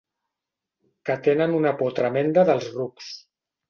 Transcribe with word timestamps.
Que 1.05 1.19
tenen 1.29 1.55
una 1.61 1.77
por 1.85 1.97
tremenda 2.03 2.49
dels 2.53 2.75
rucs. 2.77 3.17